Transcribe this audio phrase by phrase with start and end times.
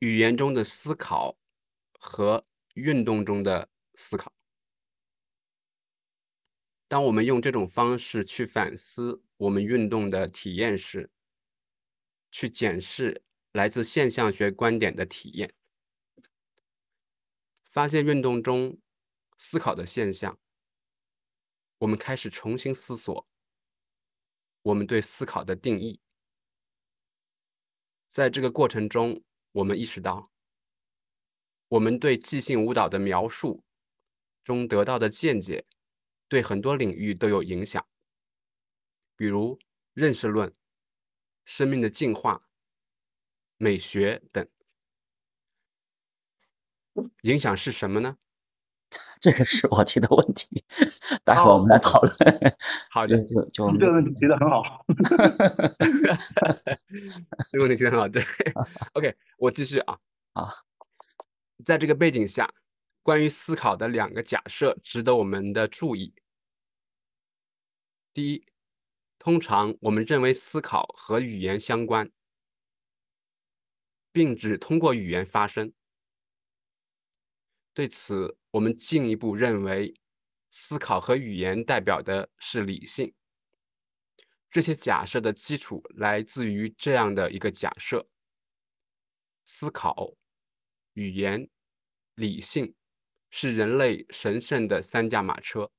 [0.00, 1.38] 语言中的思考
[1.98, 4.32] 和运动中的思考。
[6.88, 11.10] 当我们用这种方式去反思我们运动的体验时，
[12.32, 15.54] 去检视来自现象学观点的体验，
[17.70, 18.76] 发现运动中
[19.36, 20.38] 思考的现象，
[21.78, 23.26] 我们开始重新思索
[24.62, 26.00] 我们对思考的定义。
[28.08, 29.22] 在这个过程中，
[29.52, 30.30] 我们意识到，
[31.68, 33.62] 我们对即兴舞蹈的描述
[34.44, 35.64] 中得到的见解。
[36.28, 37.84] 对很多领域都有影响，
[39.16, 39.58] 比如
[39.94, 40.54] 认识论、
[41.44, 42.46] 生命的进化、
[43.56, 44.46] 美学等。
[47.22, 48.16] 影响是什么呢？
[49.20, 50.62] 这个是我提的问题，
[51.24, 52.14] 待会儿我们来讨论。
[52.90, 54.84] 好的，就就这个问题提的很好。
[57.50, 58.24] 这个问题提的很好，对。
[58.92, 59.98] OK，我继续啊。
[60.34, 60.52] 啊，
[61.64, 62.52] 在这个背景下。
[63.02, 66.14] 关于思考的两个假设值得我们的注意。
[68.12, 68.46] 第一，
[69.18, 72.12] 通常我们认为思考和语言相关，
[74.12, 75.72] 并只通过语言发生。
[77.72, 79.98] 对此，我们进一步认为，
[80.50, 83.14] 思考和语言代表的是理性。
[84.50, 88.06] 这些假设的基础来自于这样的一个假设：
[89.44, 90.14] 思考、
[90.94, 91.48] 语言、
[92.14, 92.74] 理性。
[93.32, 95.70] 是人类神圣的三驾马车，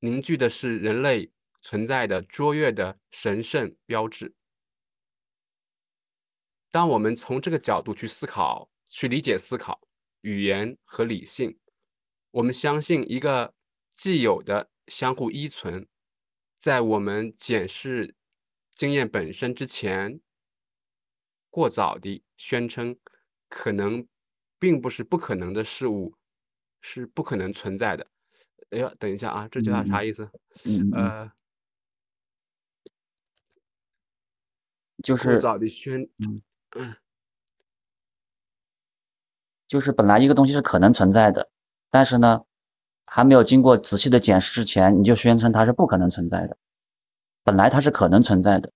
[0.00, 1.32] 凝聚的是人类
[1.62, 4.34] 存在的卓越的神圣标志。
[6.70, 9.80] 当我们从这个角度去思考、去理解思考、
[10.20, 11.58] 语言和理性，
[12.30, 13.54] 我们相信一个
[13.96, 15.88] 既有的相互依存，
[16.58, 18.14] 在我们检视
[18.74, 20.20] 经验本身之前，
[21.48, 22.96] 过早地宣称
[23.50, 24.06] 可能
[24.58, 26.14] 并不是不可能的事物。
[26.82, 28.06] 是不可能存在的。
[28.70, 30.26] 哎呀，等一下啊，这句话啥意思？
[30.94, 31.30] 呃，
[35.02, 36.40] 就是早的宣， 嗯，
[39.68, 41.50] 就是本来一个东西是可能存在的，
[41.90, 42.42] 但是呢，
[43.04, 46.56] 还没有经过仔细的检视之前，你就宣称它是不可能存在的。
[47.44, 48.72] 本来它是可能存在的。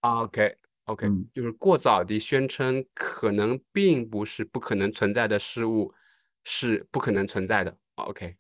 [0.85, 5.95] OK，OK，就是过早的宣称可能并不是不可能存在的事物
[6.43, 7.79] 是不可能存在的。
[7.95, 8.37] OK，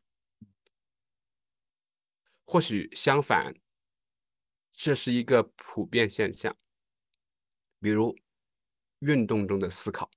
[2.44, 3.54] 或许相反，
[4.72, 6.54] 这是一个普遍现象。
[7.80, 8.14] 比如，
[8.98, 10.10] 运动中的思考，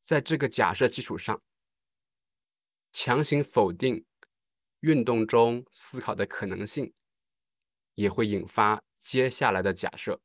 [0.00, 1.42] 在这个假设基础上，
[2.92, 4.04] 强行否定
[4.80, 6.92] 运动中思考的可能性，
[7.94, 10.20] 也会引发接下来的假设，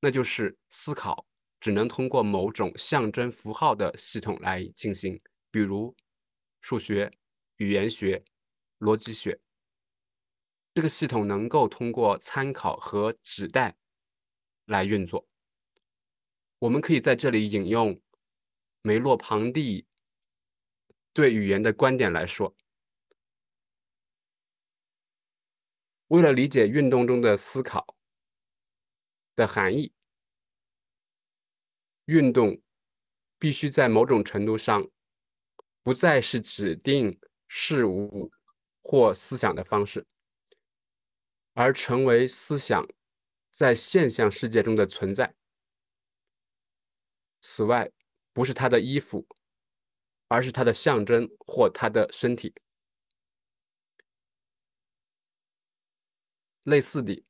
[0.00, 1.26] 那就是思考
[1.60, 5.20] 只能通过某种象征符号的系统来进行。
[5.50, 5.94] 比如
[6.62, 7.12] 数学、
[7.58, 8.24] 语言学、
[8.78, 9.38] 逻辑学，
[10.72, 13.76] 这个系统能够通过参考和指代
[14.64, 15.28] 来运作。
[16.60, 18.00] 我们可以在这里引用
[18.80, 19.86] 梅洛庞蒂
[21.12, 22.56] 对语言的观点来说：
[26.12, 27.96] 为了理解运动中的思考
[29.34, 29.94] 的含义，
[32.04, 32.60] 运动
[33.38, 34.86] 必须在某种程度上。
[35.82, 37.18] 不再是指定
[37.48, 38.30] 事物
[38.82, 40.06] 或思想的方式，
[41.54, 42.86] 而成为思想
[43.50, 45.34] 在现象世界中的存在。
[47.40, 47.90] 此外，
[48.32, 49.26] 不是他的衣服，
[50.28, 52.54] 而是他的象征或他的身体。
[56.64, 57.24] 类似的，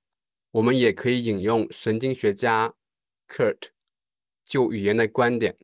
[0.51, 2.75] 我们也可以引用神经学家
[3.29, 3.71] Kurt
[4.45, 5.57] 就语言的观点。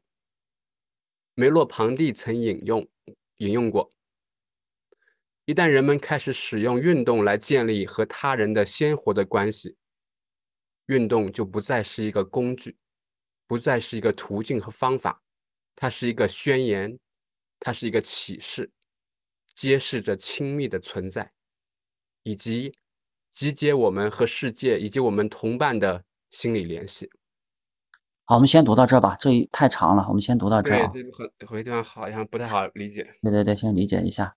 [1.34, 2.88] 梅洛庞蒂曾引用
[3.36, 3.94] 引用过：
[5.44, 9.76] 一旦人们开始使用运动来建立和他人的鲜活的关系，
[10.86, 12.76] 运动就不再是一个工具，
[13.46, 15.22] 不再是一个途径和方法，
[15.76, 16.98] 它是一个宣言，
[17.60, 18.72] 它是一个启示，
[19.54, 21.32] 揭示着亲密的存在，
[22.22, 22.74] 以及
[23.32, 27.10] 集结我们和世界以及我们同伴的心理联系。
[28.24, 30.88] 好，我们先读到这吧，这一太长了，我们先读到这儿。
[30.88, 33.02] 对，这个很有些地方好像不太好理解。
[33.22, 34.36] 对对对，先理解一下。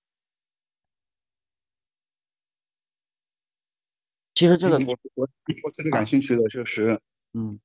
[4.34, 5.28] 其实这个，我我
[5.64, 7.00] 我特别感兴趣的就是，
[7.34, 7.60] 嗯，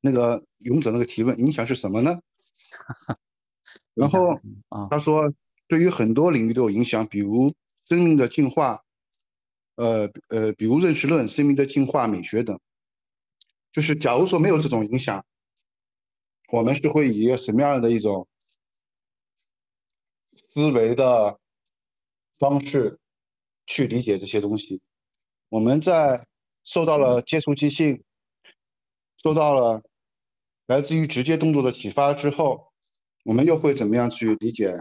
[0.00, 2.18] 那个勇者那个提问，影响是什么呢？
[3.94, 4.40] 然后
[4.90, 5.30] 他说，
[5.68, 7.54] 对于很多领域都有影响，比如
[7.84, 8.82] 生命的进化，
[9.78, 12.58] 呃呃，比如认识论、生命的进化、美学等。
[13.70, 15.24] 就是假如说没有这种影响，
[16.50, 18.26] 我们是会以一个什么样的一种
[20.32, 21.38] 思维的
[22.40, 22.98] 方式
[23.66, 24.80] 去理解这些东西？
[25.48, 26.26] 我们在
[26.64, 28.02] 受到了接触即兴，
[29.22, 29.80] 受到了
[30.66, 32.72] 来自于直接动作的启发之后，
[33.24, 34.74] 我们又会怎么样去理解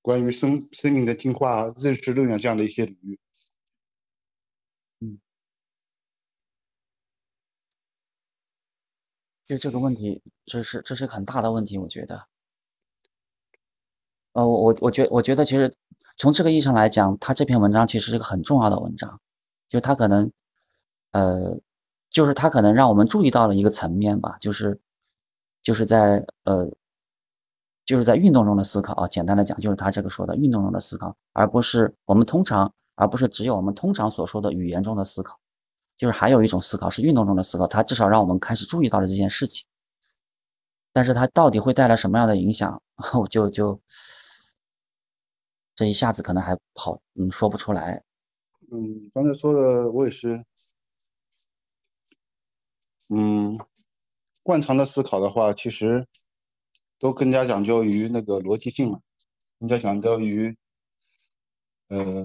[0.00, 3.18] 关于生生命的进化、认识论啊这样的一些领域？
[9.48, 12.26] 就这个问题，这是这是很大的问题，我觉得。
[14.34, 15.74] 呃，我我我觉我觉得其实
[16.18, 19.18] 从这个意义上来讲，他这篇文章其实是一个很重要的文章，
[19.70, 20.30] 就他可能，
[21.12, 21.58] 呃，
[22.10, 24.78] 就是他可能让我们注意到了一个层面吧，就是
[25.62, 26.70] 就是在呃，
[27.86, 35.40] 就是在运动中的思考啊，简单的讲，就是他这个说的运动中的思考，而不是我们通常，而不是只有我们通常所说的语言中的思考。
[35.98, 39.66] 就是还有一种思考是运动中的思考，它至少让我们开始注意到了这件事情，
[40.92, 42.80] 但是它到底会带来什么样的影响，
[43.20, 43.80] 我就就
[45.74, 48.02] 这一下子可能还好，嗯，说不出来。
[48.70, 50.44] 嗯，刚才说的我也是，
[53.08, 53.58] 嗯，
[54.42, 56.06] 惯常的思考的话，其实
[56.98, 59.00] 都更加讲究于那个逻辑性嘛，
[59.58, 60.56] 更加讲究于，
[61.88, 62.24] 呃，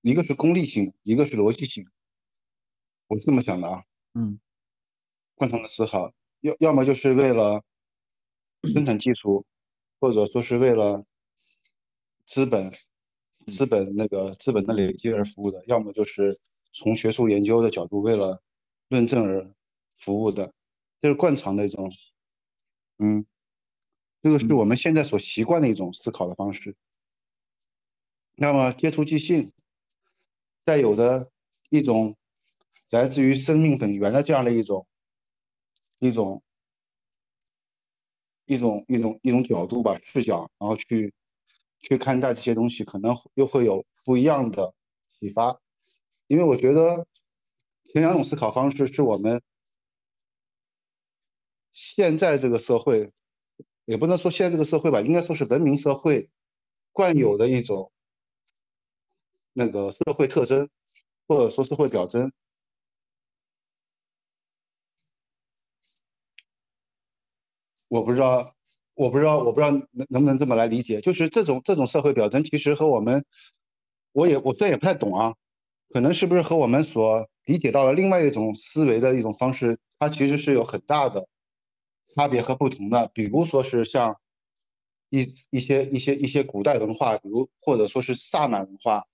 [0.00, 1.86] 一个是功利性，一个是逻辑性。
[3.08, 3.82] 我是这么想的啊，
[4.14, 4.38] 嗯，
[5.36, 7.62] 惯常的思考，要要么就是为了
[8.74, 9.44] 生产技术，
[10.00, 11.04] 或者说是为了
[12.24, 12.72] 资本、
[13.46, 16.36] 资本那个资本的累积而服务的，要么就是
[16.72, 18.42] 从学术研究的角度为了
[18.88, 19.48] 论证而
[19.94, 20.52] 服务的，
[20.98, 21.88] 这是惯常的一种，
[22.98, 23.24] 嗯，
[24.22, 26.74] 这个是我们现在所习惯的一种思考的方式。
[28.34, 29.50] 那么接触即兴
[30.64, 31.30] 带有的
[31.70, 32.16] 一种。
[32.90, 34.86] 来自于生命本源的这样的一种
[36.00, 36.42] 一种
[38.46, 41.12] 一种一种一种角度吧，视角，然后去
[41.80, 44.72] 去看待这些东西，可能又会有不一样的
[45.08, 45.60] 启发。
[46.28, 47.06] 因为我觉得
[47.84, 49.42] 前两种思考方式是我们
[51.72, 53.12] 现在这个社会，
[53.84, 56.30] 也不能说现在这个社会吧，应该说是文明社会
[56.92, 57.90] 惯有的一种
[59.52, 60.68] 那个社会特征，
[61.26, 62.32] 或者说社会表征。
[67.88, 68.52] 我不知道，
[68.94, 73.24] 我不知道，我不知道能能不能这么来理解，就是这种这种社会表征，其实和我们，
[74.12, 75.34] 我也我虽然也不太懂啊，
[75.90, 81.28] 可能是不是和我们所理解到的另外一种思维的一种方式，它其实是有很大的
[82.14, 83.08] 差别和不同的。
[83.14, 84.16] 比如说是像
[85.10, 89.04] 一一些一些一些古代文化，比如或者说是萨满文化，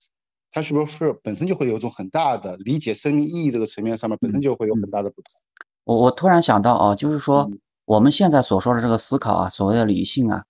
[0.49, 5.39] 它是不是本身就会有一种很大的理解生命意义这个层面上面本身就会有很大的不同。
[5.83, 7.47] 我我突然想到啊，就是说。
[7.85, 10.45] 我们现在所说的这个思考啊，所谓的理性啊，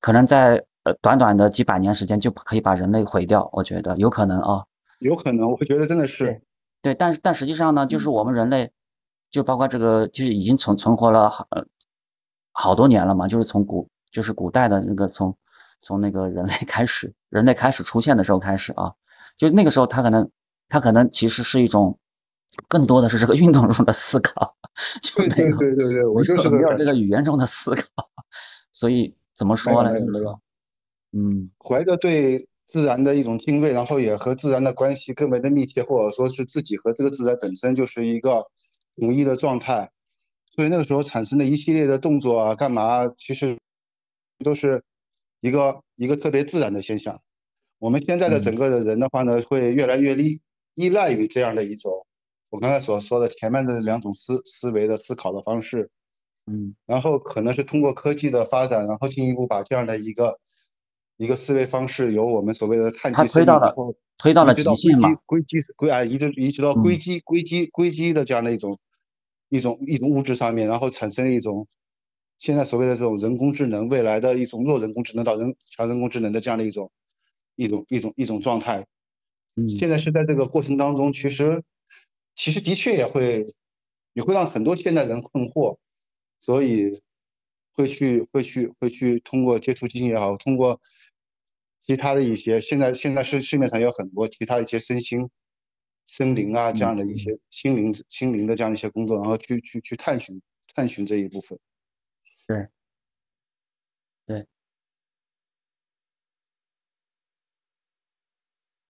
[0.00, 3.48] 可能在呃短短的几百年时间就可以把人类毁掉。
[3.52, 4.64] 我觉得有可能啊，
[5.00, 6.40] 有可能，我觉得真的是
[6.80, 6.94] 对。
[6.94, 8.70] 但是但实际上呢，就是我们人类，
[9.30, 11.46] 就包括这个，就是已经存存活了好
[12.52, 13.26] 好多年了嘛。
[13.26, 15.36] 就是从古就是古代的那个从
[15.80, 18.92] 从那个人类开始，人类开始出现的时候开始啊，
[19.36, 20.30] 就那个时候他可能
[20.68, 21.98] 他可能其实是一种。
[22.68, 24.54] 更多的是这个运动中的思考，
[25.02, 27.84] 就没有对对对，我就是没有这个语言中的思考，
[28.72, 29.90] 所以怎么说呢？
[31.12, 38.46] 嗯，怀着对自然的一种敬畏，然后也和自然的关系更为的密切，或者说是自己和这个自然本身就是一个
[38.96, 39.90] 统一的状态，
[40.56, 43.58] 所以那个时候产生的一系列的动作啊，干嘛，其实
[44.42, 44.82] 都是
[45.40, 47.20] 一个一个特别自然的现象。
[47.78, 50.40] 我们现在的整个的人的话呢，会越来越依
[50.74, 52.06] 依赖于这样的一种。
[52.52, 55.88] 我刚才所说的前面的两种思思维的思考的方式，
[56.46, 60.38] 嗯，然后可能是通过科技的发展，然后进一步把这样的一个
[61.16, 63.74] 一个思维方式，由我们所谓的碳基推到了
[64.18, 68.78] 推到了极限嘛，硅基硅啊，一直一直到硅基硅基硅基的这样的一种
[69.48, 71.66] 一种一种物质上面，然后产生了一种
[72.36, 76.90] 现在所谓的这种人工智能，未来的一种弱人工智能到人强人工智能的这样的一种
[77.56, 78.86] 一种一种一种状态。
[79.56, 81.62] 嗯，现在是在这个过程当中，其实。
[82.34, 83.44] 其实的确也会，
[84.14, 85.76] 也会让很多现代人困惑，
[86.40, 87.02] 所以
[87.74, 90.80] 会去会去会去通过接触基金也好，通过
[91.80, 95.28] 其他的一些现在现在市市面上有很多其他一些身心、
[96.06, 100.40] 森林啊这样的一些心灵心灵的这样一些工作，然后去去去探寻
[100.74, 101.58] 探寻这一部分。
[102.46, 102.66] 对，
[104.26, 104.46] 对，